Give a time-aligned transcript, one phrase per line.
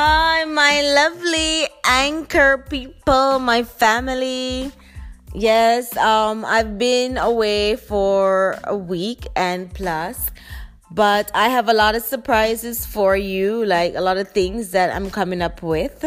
[0.00, 4.70] Hi, my lovely anchor people, my family.
[5.34, 10.30] Yes, um, I've been away for a week and plus,
[10.92, 14.94] but I have a lot of surprises for you, like a lot of things that
[14.94, 16.04] I'm coming up with.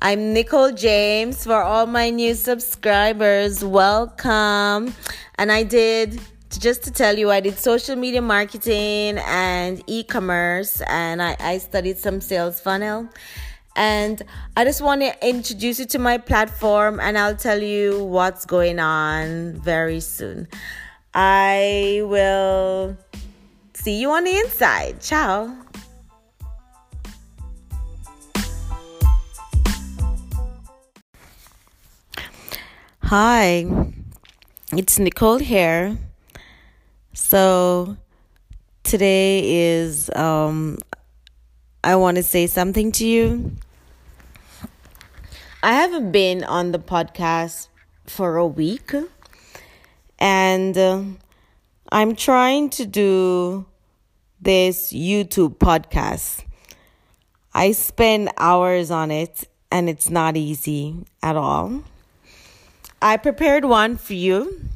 [0.00, 1.44] I'm Nicole James.
[1.44, 4.94] For all my new subscribers, welcome.
[5.34, 6.18] And I did
[6.50, 11.58] just to tell you, I did social media marketing and e commerce, and I, I
[11.58, 13.08] studied some sales funnel.
[13.76, 14.22] And
[14.56, 18.80] I just want to introduce you to my platform, and I'll tell you what's going
[18.80, 20.48] on very soon.
[21.14, 22.96] I will
[23.74, 25.00] see you on the inside.
[25.00, 25.54] Ciao.
[33.04, 33.64] Hi,
[34.72, 35.96] it's Nicole here.
[37.20, 37.96] So
[38.84, 40.78] today is um
[41.84, 43.52] I want to say something to you.
[45.62, 47.68] I haven't been on the podcast
[48.06, 48.92] for a week
[50.18, 51.02] and uh,
[51.90, 53.66] I'm trying to do
[54.40, 56.44] this YouTube podcast.
[57.52, 61.82] I spend hours on it and it's not easy at all.
[63.02, 64.68] I prepared one for you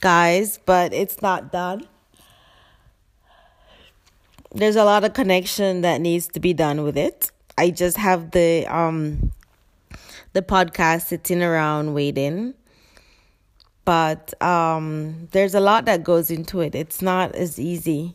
[0.00, 1.86] guys, but it's not done.
[4.52, 7.30] There's a lot of connection that needs to be done with it.
[7.56, 9.32] I just have the um
[10.32, 12.54] the podcast sitting around waiting.
[13.84, 16.74] But um there's a lot that goes into it.
[16.74, 18.14] It's not as easy.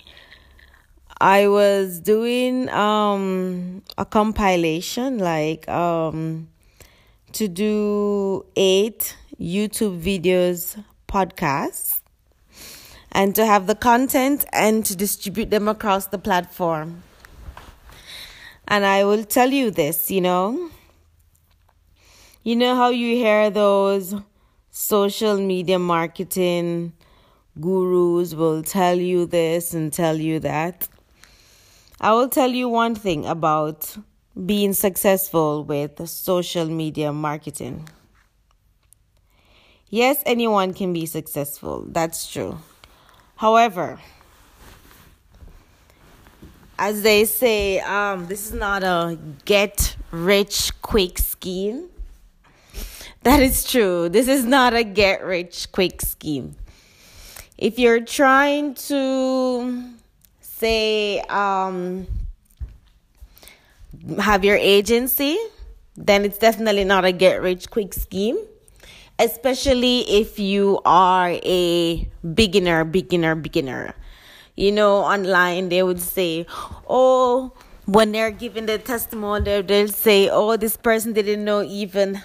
[1.22, 6.50] I was doing um a compilation like um
[7.32, 10.84] to do 8 YouTube videos
[11.16, 12.02] podcasts
[13.12, 17.04] and to have the content and to distribute them across the platform.
[18.68, 20.70] And I will tell you this, you know.
[22.44, 24.14] You know how you hear those
[24.72, 26.94] social media marketing
[27.62, 30.90] gurus will tell you this and tell you that.
[32.02, 33.98] I will tell you one thing about
[34.46, 37.88] being successful with social media marketing.
[39.96, 41.86] Yes, anyone can be successful.
[41.88, 42.58] That's true.
[43.38, 43.98] However,
[46.78, 51.88] as they say, um, this is not a get rich quick scheme.
[53.24, 54.10] That is true.
[54.10, 56.58] This is not a get rich quick scheme.
[57.58, 59.94] If you're trying to
[60.42, 62.06] say, um,
[64.20, 65.40] have your agency,
[65.96, 68.38] then it's definitely not a get rich quick scheme
[69.20, 73.96] especially if you are a beginner, beginner, beginner.
[74.56, 76.46] You know, online they would say,
[76.88, 77.54] oh,
[77.86, 82.22] when they're giving the testimony, they'll say, oh, this person didn't know even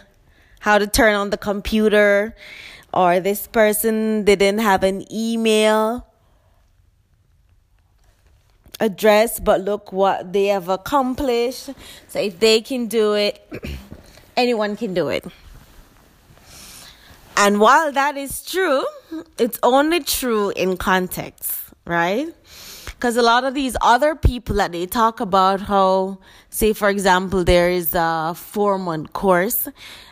[0.61, 2.35] how to turn on the computer,
[2.93, 6.07] or this person didn't have an email
[8.79, 11.71] address, but look what they have accomplished.
[12.09, 13.43] So if they can do it,
[14.37, 15.25] anyone can do it.
[17.43, 18.85] And while that is true,
[19.39, 21.51] it's only true in context,
[21.87, 22.29] right?
[22.85, 26.19] Because a lot of these other people that they talk about how,
[26.51, 29.69] say, for example, there is a four month course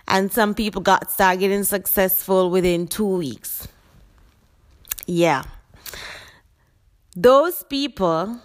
[0.09, 3.69] and some people got started getting successful within two weeks.
[5.06, 5.43] Yeah.
[7.15, 8.41] Those people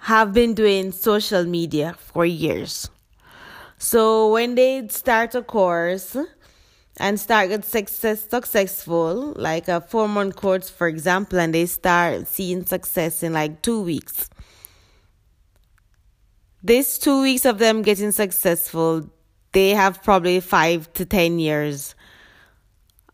[0.00, 2.90] have been doing social media for years.
[3.78, 6.18] So when they start a course,
[6.98, 12.26] and start get success successful, like a four month course, for example, and they start
[12.26, 14.28] seeing success in like two weeks.
[16.62, 19.10] This two weeks of them getting successful,
[19.52, 21.94] they have probably five to ten years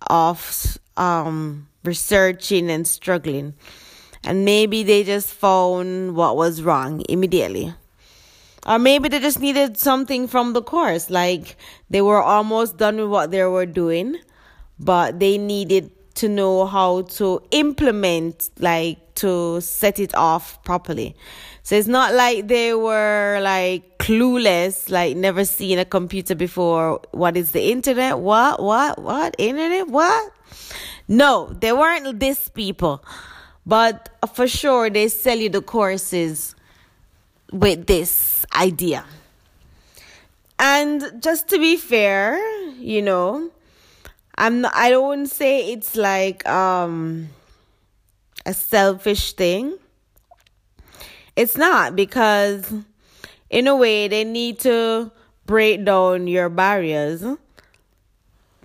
[0.08, 3.54] of um, researching and struggling.
[4.24, 7.72] And maybe they just found what was wrong immediately.
[8.66, 11.10] Or maybe they just needed something from the course.
[11.10, 11.56] Like
[11.90, 14.16] they were almost done with what they were doing,
[14.78, 21.14] but they needed to know how to implement, like to set it off properly.
[21.62, 27.00] So it's not like they were like clueless, like never seen a computer before.
[27.12, 28.18] What is the internet?
[28.18, 28.62] What?
[28.62, 29.00] What?
[29.02, 29.34] What?
[29.38, 29.88] Internet?
[29.88, 30.32] What?
[31.06, 33.04] No, they weren't these people.
[33.66, 36.54] But for sure, they sell you the courses
[37.52, 39.04] with this idea.
[40.58, 42.38] And just to be fair,
[42.74, 43.50] you know,
[44.36, 47.28] I'm not, I don't say it's like um
[48.44, 49.76] a selfish thing.
[51.36, 52.72] It's not because
[53.50, 55.10] in a way, they need to
[55.46, 57.24] break down your barriers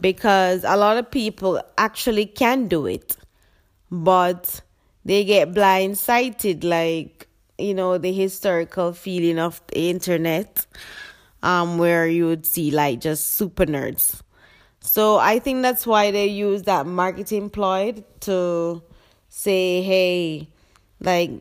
[0.01, 3.15] because a lot of people actually can do it,
[3.89, 4.62] but
[5.06, 7.27] they get blindsided, like,
[7.58, 10.66] you know, the historical feeling of the internet,
[11.42, 14.22] um, where you would see like just super nerds.
[14.80, 18.84] So I think that's why they use that marketing ploy to
[19.30, 20.50] say, hey,
[21.00, 21.32] like,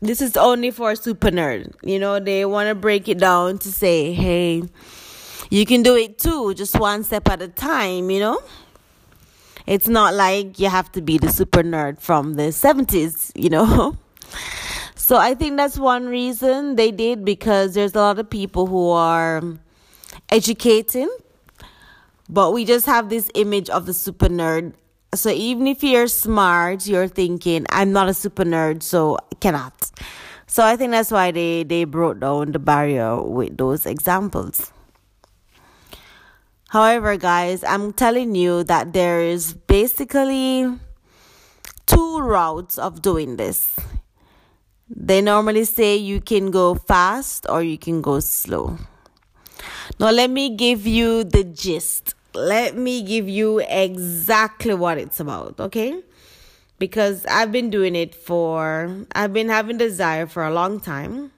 [0.00, 1.74] this is only for super nerd.
[1.82, 4.62] You know, they want to break it down to say, hey,
[5.50, 8.40] you can do it too, just one step at a time, you know?
[9.66, 13.96] It's not like you have to be the super nerd from the 70s, you know?
[14.94, 18.90] So I think that's one reason they did because there's a lot of people who
[18.90, 19.60] are um,
[20.30, 21.10] educating,
[22.30, 24.74] but we just have this image of the super nerd
[25.14, 29.90] so even if you're smart, you're thinking, I'm not a super nerd, so I cannot.
[30.46, 34.72] So I think that's why they, they brought down the barrier with those examples.
[36.72, 40.72] However, guys, I'm telling you that there is basically
[41.84, 43.76] two routes of doing this.
[44.88, 48.78] They normally say you can go fast or you can go slow.
[50.00, 55.58] Now, let me give you the gist let me give you exactly what it's about,
[55.60, 56.02] okay?
[56.78, 61.32] Because I've been doing it for, I've been having desire for a long time.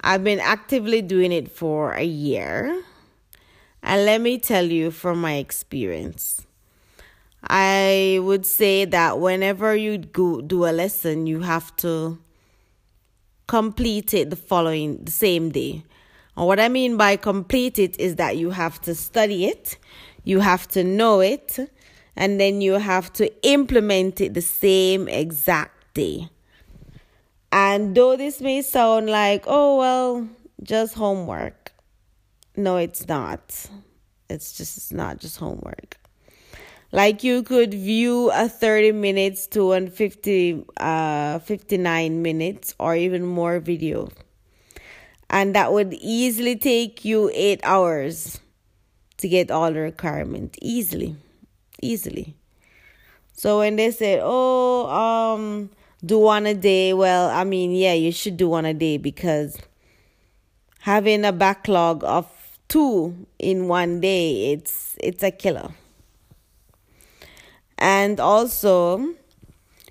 [0.00, 2.82] I've been actively doing it for a year.
[3.86, 6.44] And let me tell you from my experience,
[7.44, 12.18] I would say that whenever you go do a lesson, you have to
[13.46, 15.84] complete it the following, the same day.
[16.36, 19.78] And what I mean by complete it is that you have to study it,
[20.24, 21.56] you have to know it,
[22.16, 26.28] and then you have to implement it the same exact day.
[27.52, 30.28] And though this may sound like, oh, well,
[30.64, 31.65] just homework,
[32.56, 33.68] no, it's not.
[34.28, 35.96] It's just it's not just homework.
[36.92, 43.26] Like you could view a 30 minutes to a 50, uh, 59 minutes or even
[43.26, 44.08] more video
[45.28, 48.40] and that would easily take you eight hours
[49.18, 51.16] to get all the requirement easily
[51.82, 52.34] easily
[53.32, 55.70] so when they said oh um
[56.04, 59.58] do one a day well i mean yeah you should do one a day because
[60.80, 62.30] having a backlog of
[62.68, 65.70] two in one day it's it's a killer
[67.78, 69.14] and also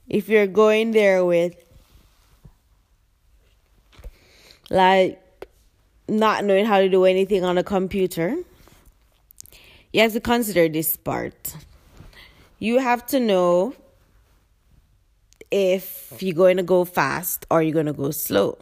[0.07, 1.55] if you're going there with
[4.69, 5.21] like
[6.07, 8.35] not knowing how to do anything on a computer,
[9.93, 11.55] you have to consider this part.
[12.59, 13.73] You have to know
[15.51, 18.57] if you're going to go fast or you're going to go slow.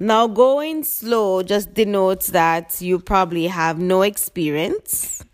[0.00, 5.24] Now, going slow just denotes that you probably have no experience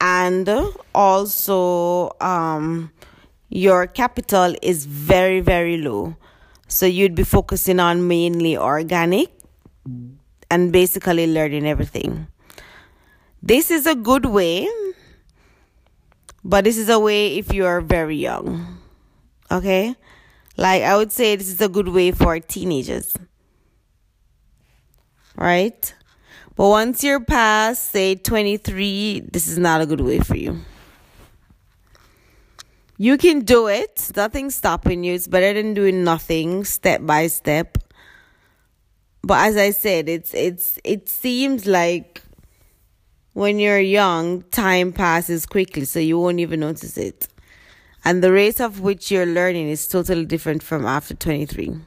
[0.00, 0.48] and
[0.94, 2.90] also um,
[3.48, 6.16] your capital is very, very low.
[6.68, 9.30] So you'd be focusing on mainly organic
[10.50, 12.28] and basically learning everything.
[13.42, 14.68] This is a good way,
[16.44, 18.78] but this is a way if you are very young.
[19.50, 19.96] Okay?
[20.56, 23.16] Like I would say this is a good way for teenagers.
[25.40, 25.94] Right?
[26.54, 30.60] But once you're past, say 23, this is not a good way for you.
[32.98, 34.12] You can do it.
[34.14, 35.14] Nothing's stopping you.
[35.14, 37.78] It's better than doing nothing step by step.
[39.22, 42.20] But as I said, it's it's it seems like
[43.32, 47.26] when you're young, time passes quickly, so you won't even notice it.
[48.04, 51.80] And the rate of which you're learning is totally different from after 23.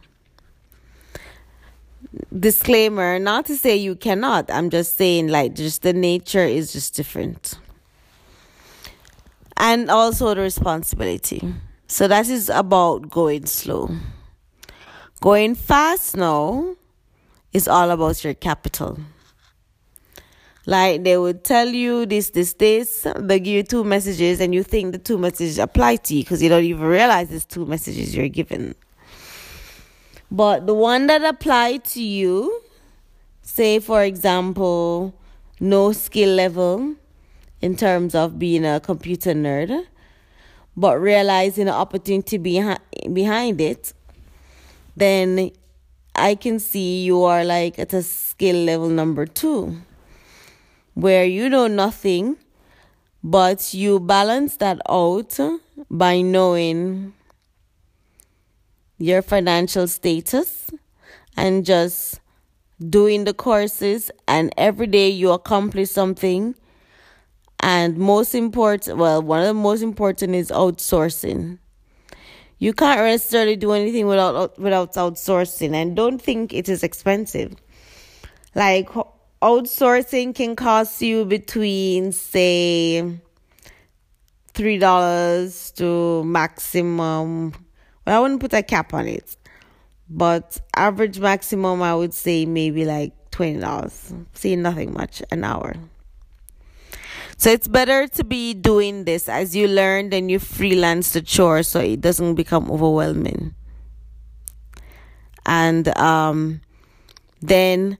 [2.37, 4.51] Disclaimer, not to say you cannot.
[4.51, 7.57] I'm just saying like just the nature is just different
[9.57, 11.41] and also the responsibility.
[11.87, 13.89] So that is about going slow.
[15.21, 16.75] Going fast now
[17.53, 18.99] is all about your capital.
[20.65, 24.63] Like they would tell you this, this, this, they give you two messages, and you
[24.63, 28.15] think the two messages apply to you because you don't even realize it's two messages
[28.15, 28.75] you're given.
[30.33, 32.63] But the one that apply to you,
[33.43, 35.13] say for example,
[35.59, 36.95] no skill level,
[37.61, 39.85] in terms of being a computer nerd,
[40.75, 42.79] but realizing the opportunity behind
[43.13, 43.93] behind it,
[44.97, 45.51] then
[46.15, 49.77] I can see you are like at a skill level number two,
[50.95, 52.37] where you know nothing,
[53.23, 55.39] but you balance that out
[55.91, 57.13] by knowing
[59.03, 60.71] your financial status
[61.35, 62.21] and just
[62.89, 66.55] doing the courses and every day you accomplish something.
[67.59, 71.57] And most important well one of the most important is outsourcing.
[72.59, 77.55] You can't necessarily do anything without without outsourcing and don't think it is expensive.
[78.55, 78.89] Like
[79.41, 83.19] outsourcing can cost you between say
[84.53, 87.53] three dollars to maximum
[88.05, 89.37] well i wouldn't put a cap on it
[90.09, 94.13] but average maximum i would say maybe like twenty dollars.
[94.33, 95.75] See nothing much an hour.
[97.35, 101.63] So it's better to be doing this as you learn then you freelance the chore
[101.63, 103.55] so it doesn't become overwhelming.
[105.45, 106.61] And um
[107.41, 107.97] then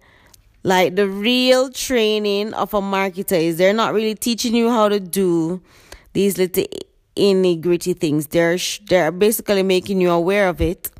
[0.63, 4.99] like the real training of a marketer is they're not really teaching you how to
[4.99, 5.61] do
[6.13, 6.63] these little
[7.15, 8.27] nitty gritty things.
[8.27, 10.91] They're they're basically making you aware of it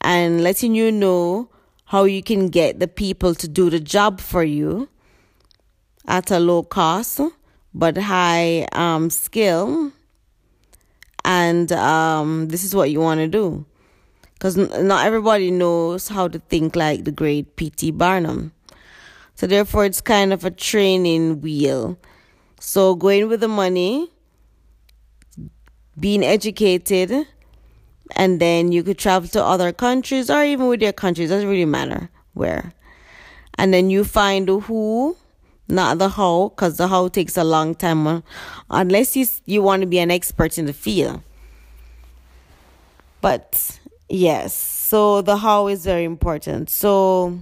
[0.00, 1.50] and letting you know
[1.86, 4.88] how you can get the people to do the job for you
[6.06, 7.20] at a low cost
[7.74, 9.92] but high um, skill.
[11.24, 13.66] And um, this is what you want to do
[14.34, 17.90] because not everybody knows how to think like the great P.T.
[17.92, 18.52] Barnum.
[19.34, 21.98] So therefore, it's kind of a training wheel.
[22.60, 24.10] So going with the money,
[25.98, 27.26] being educated,
[28.14, 31.64] and then you could travel to other countries or even with your countries, doesn't really
[31.64, 32.72] matter where.
[33.58, 35.16] And then you find who,
[35.68, 38.20] not the how, because the how takes a long time, uh,
[38.70, 41.22] unless you you want to be an expert in the field.
[43.20, 46.70] But yes, so the how is very important.
[46.70, 47.40] So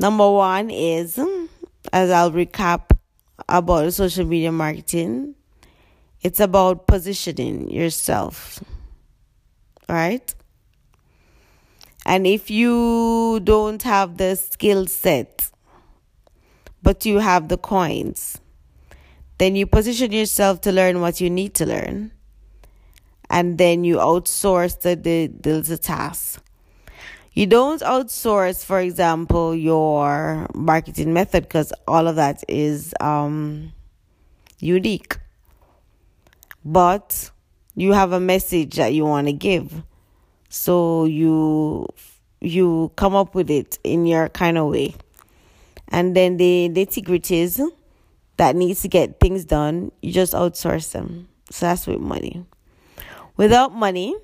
[0.00, 1.18] Number one is,
[1.92, 2.96] as I'll recap
[3.48, 5.34] about social media marketing,
[6.22, 8.62] it's about positioning yourself,
[9.88, 10.34] right?
[12.04, 15.50] And if you don't have the skill set,
[16.82, 18.40] but you have the coins,
[19.38, 22.12] then you position yourself to learn what you need to learn.
[23.30, 26.42] And then you outsource the, the, the, the task.
[27.32, 33.72] You don't outsource, for example, your marketing method because all of that is um,
[34.58, 35.18] unique.
[36.70, 37.30] But
[37.74, 39.82] you have a message that you want to give.
[40.50, 41.88] So you
[42.42, 44.94] you come up with it in your kind of way.
[45.88, 47.58] And then the nitty gritties
[48.36, 51.28] that needs to get things done, you just outsource them.
[51.50, 52.44] So that's with money.
[53.38, 54.14] Without money,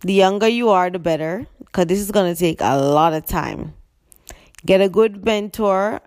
[0.00, 3.24] the younger you are, the better, because this is going to take a lot of
[3.24, 3.72] time.
[4.66, 6.02] Get a good mentor,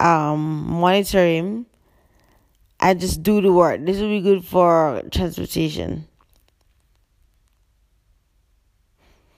[0.00, 1.66] um, monitor him,
[2.80, 3.84] and just do the work.
[3.84, 6.06] This will be good for transportation.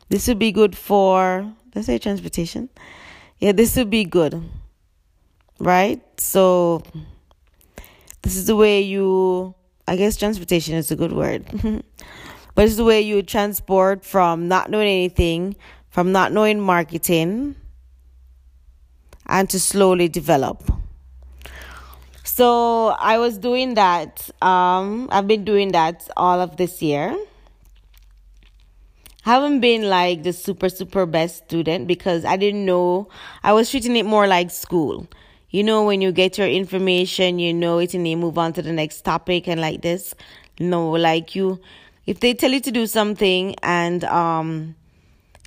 [0.09, 2.69] This would be good for, let's say transportation.
[3.39, 4.43] Yeah, this would be good.
[5.59, 6.03] Right?
[6.19, 6.83] So,
[8.23, 9.55] this is the way you,
[9.87, 11.45] I guess transportation is a good word.
[12.59, 15.55] But it's the way you transport from not knowing anything,
[15.91, 17.55] from not knowing marketing,
[19.27, 20.69] and to slowly develop.
[22.29, 24.31] So I was doing that.
[24.43, 27.17] Um, I've been doing that all of this year.
[29.23, 33.09] haven't been like the super super best student because I didn't know.
[33.43, 35.09] I was treating it more like school.
[35.51, 38.63] You know, when you get your information, you know it, and you move on to
[38.63, 40.15] the next topic, and like this.
[40.61, 41.59] No, like you
[42.07, 44.77] if they tell you to do something and um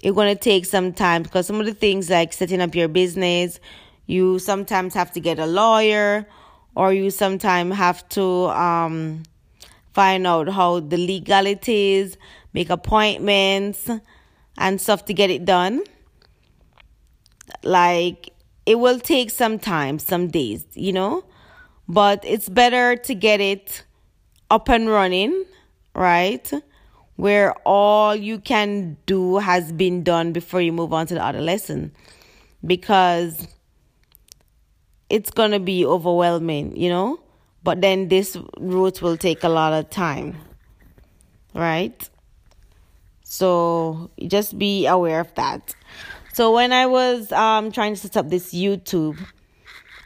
[0.01, 3.59] it's to take some time because some of the things like setting up your business
[4.07, 6.25] you sometimes have to get a lawyer
[6.75, 9.23] or you sometimes have to um
[9.93, 12.17] find out how the legalities
[12.53, 13.89] make appointments
[14.57, 15.83] and stuff to get it done
[17.63, 18.29] like
[18.65, 21.23] it will take some time some days you know
[21.87, 23.83] but it's better to get it
[24.49, 25.45] up and running
[25.93, 26.51] right?
[27.15, 31.41] Where all you can do has been done before you move on to the other
[31.41, 31.91] lesson.
[32.65, 33.47] Because
[35.11, 37.19] it's going to be overwhelming, you know?
[37.63, 40.37] But then this route will take a lot of time,
[41.53, 42.09] right?
[43.23, 45.75] So just be aware of that.
[46.33, 49.19] So when I was um, trying to set up this YouTube,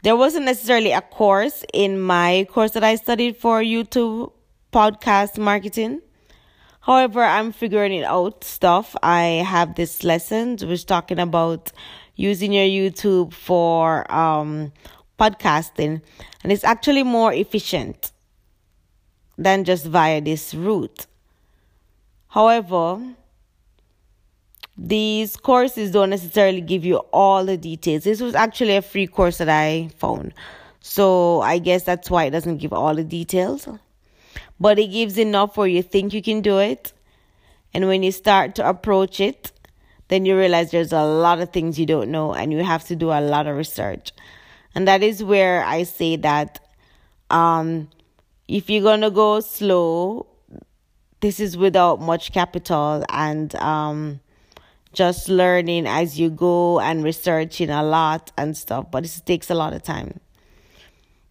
[0.02, 4.32] there wasn't necessarily a course in my course that I studied for YouTube
[4.72, 6.02] podcast marketing.
[6.80, 8.94] However, I'm figuring it out stuff.
[9.02, 11.72] I have this lesson which talking about
[12.16, 14.72] using your YouTube for um,
[15.18, 16.02] podcasting,
[16.42, 18.12] and it's actually more efficient
[19.38, 21.06] than just via this route.
[22.28, 23.00] However,
[24.76, 28.04] these courses don't necessarily give you all the details.
[28.04, 30.34] This was actually a free course that I found.
[30.80, 33.68] So I guess that's why it doesn't give all the details.
[34.60, 36.92] But it gives enough where you think you can do it.
[37.72, 39.52] And when you start to approach it,
[40.08, 42.96] then you realize there's a lot of things you don't know and you have to
[42.96, 44.12] do a lot of research.
[44.76, 46.60] And that is where I say that
[47.30, 47.88] um,
[48.46, 50.26] if you're going to go slow,
[51.20, 54.20] this is without much capital and um,
[54.92, 58.90] just learning as you go and researching a lot and stuff.
[58.90, 60.20] But it takes a lot of time.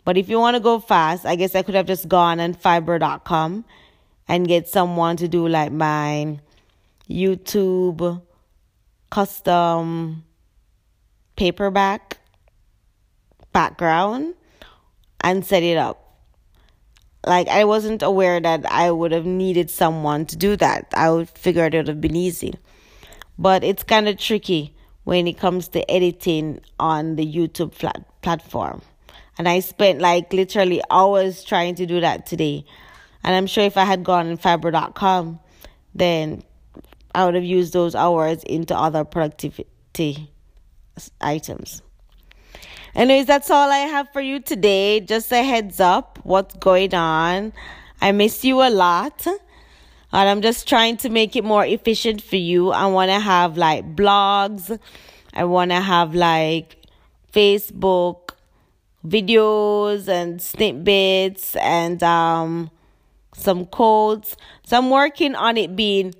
[0.05, 2.55] But if you want to go fast, I guess I could have just gone on
[2.55, 3.63] fiverr.com
[4.27, 6.39] and get someone to do like my
[7.07, 8.23] YouTube
[9.11, 10.23] custom
[11.35, 12.14] paperback
[13.55, 14.35] background
[15.21, 16.19] and set it up.
[17.25, 20.93] Like I wasn't aware that I would have needed someone to do that.
[20.93, 22.55] I would figure it would have been easy.
[23.39, 28.81] But it's kind of tricky when it comes to editing on the YouTube flat platform.
[29.37, 32.65] And I spent like literally hours trying to do that today.
[33.23, 35.39] And I'm sure if I had gone on fiverr.com,
[35.93, 36.43] then
[37.13, 40.29] I would have used those hours into other productivity
[41.21, 41.81] items.
[42.95, 45.01] Anyways, that's all I have for you today.
[45.01, 47.51] Just a heads up what's going on.
[47.99, 49.27] I miss you a lot.
[49.27, 52.71] And I'm just trying to make it more efficient for you.
[52.71, 54.79] I want to have like blogs.
[55.33, 56.77] I want to have like
[57.33, 58.29] Facebook
[59.05, 62.71] videos and snippets and um,
[63.35, 64.37] some codes.
[64.65, 66.13] So I'm working on it being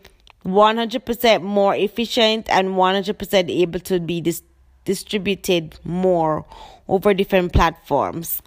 [0.46, 4.44] 100% more efficient and 100% able to be dis-
[4.86, 6.46] distributed more
[6.88, 8.42] over different platforms.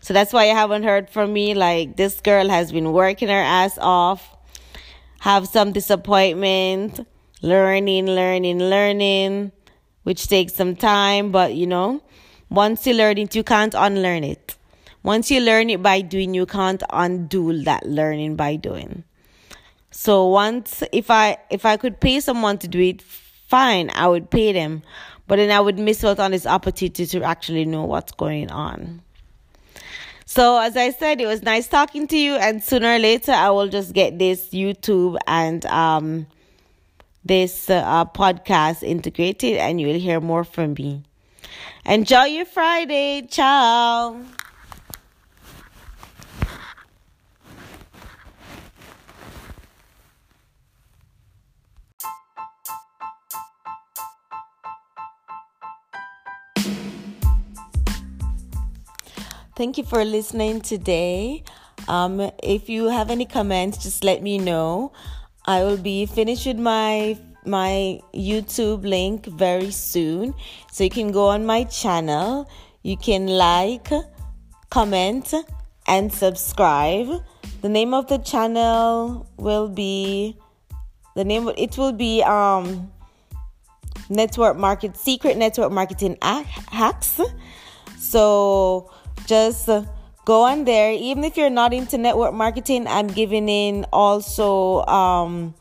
[0.00, 1.54] So that's why you haven't heard from me.
[1.54, 4.36] Like this girl has been working her ass off,
[5.20, 7.06] have some disappointment,
[7.42, 9.52] learning, learning, learning,
[10.02, 12.02] which takes some time, but you know,
[12.50, 14.56] once you learn it, you can't unlearn it.
[15.02, 19.04] Once you learn it by doing, you can't undo that learning by doing.
[19.90, 24.30] So once if I if I could pay someone to do it, fine, I would
[24.30, 24.82] pay them.
[25.32, 29.00] But then I would miss out on this opportunity to actually know what's going on.
[30.26, 33.48] So as I said, it was nice talking to you, and sooner or later I
[33.48, 36.26] will just get this YouTube and um
[37.24, 41.02] this uh, podcast integrated, and you will hear more from me.
[41.86, 43.26] Enjoy your Friday.
[43.26, 44.20] Ciao.
[59.62, 61.44] Thank you for listening today.
[61.86, 64.90] Um, if you have any comments, just let me know.
[65.46, 70.34] I will be finished my my YouTube link very soon.
[70.72, 72.50] So you can go on my channel.
[72.82, 73.88] You can like,
[74.68, 75.32] comment,
[75.86, 77.22] and subscribe.
[77.60, 80.36] The name of the channel will be
[81.14, 82.90] the name it will be um
[84.10, 87.20] network market secret network marketing hacks.
[88.00, 88.90] So
[89.26, 89.68] just
[90.24, 90.92] go on there.
[90.92, 95.54] Even if you're not into network marketing, I'm giving in also um,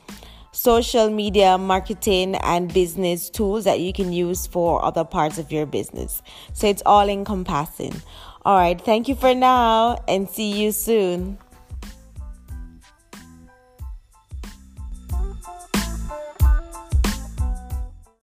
[0.52, 5.66] social media marketing and business tools that you can use for other parts of your
[5.66, 6.22] business.
[6.54, 8.02] So it's all encompassing.
[8.44, 8.80] All right.
[8.80, 11.38] Thank you for now and see you soon.